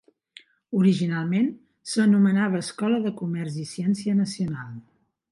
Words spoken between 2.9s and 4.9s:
de comerç i ciència nacional".